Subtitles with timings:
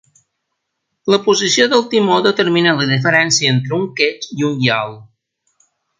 [1.13, 4.99] La posició del timó determina la diferència entre un quetx i un iol.